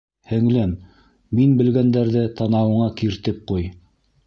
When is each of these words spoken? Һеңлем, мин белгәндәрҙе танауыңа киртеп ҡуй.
Һеңлем, 0.29 0.71
мин 1.41 1.51
белгәндәрҙе 1.59 2.25
танауыңа 2.41 2.91
киртеп 3.03 3.47
ҡуй. 3.53 3.71